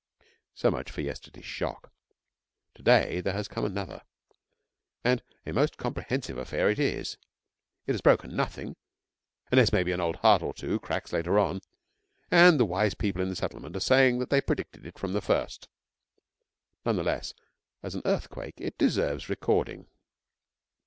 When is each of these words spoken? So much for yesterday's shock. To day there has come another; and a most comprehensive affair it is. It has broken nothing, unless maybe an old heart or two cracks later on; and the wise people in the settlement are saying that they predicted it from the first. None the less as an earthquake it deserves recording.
So 0.55 0.71
much 0.71 0.89
for 0.89 1.01
yesterday's 1.01 1.45
shock. 1.45 1.93
To 2.73 2.81
day 2.81 3.19
there 3.21 3.33
has 3.35 3.47
come 3.47 3.65
another; 3.65 4.01
and 5.03 5.21
a 5.45 5.53
most 5.53 5.77
comprehensive 5.77 6.39
affair 6.39 6.71
it 6.71 6.79
is. 6.79 7.17
It 7.85 7.91
has 7.91 8.01
broken 8.01 8.35
nothing, 8.35 8.77
unless 9.51 9.71
maybe 9.71 9.91
an 9.91 10.01
old 10.01 10.15
heart 10.15 10.41
or 10.41 10.55
two 10.55 10.79
cracks 10.79 11.13
later 11.13 11.37
on; 11.37 11.61
and 12.31 12.59
the 12.59 12.65
wise 12.65 12.95
people 12.95 13.21
in 13.21 13.29
the 13.29 13.35
settlement 13.35 13.75
are 13.75 13.79
saying 13.79 14.17
that 14.17 14.31
they 14.31 14.41
predicted 14.41 14.87
it 14.87 14.97
from 14.97 15.13
the 15.13 15.21
first. 15.21 15.69
None 16.83 16.95
the 16.95 17.03
less 17.03 17.35
as 17.83 17.93
an 17.93 18.01
earthquake 18.03 18.55
it 18.57 18.79
deserves 18.79 19.29
recording. 19.29 19.85